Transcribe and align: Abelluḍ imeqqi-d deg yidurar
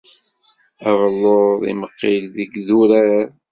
Abelluḍ 0.89 1.61
imeqqi-d 1.71 2.23
deg 2.37 2.51
yidurar 2.55 3.27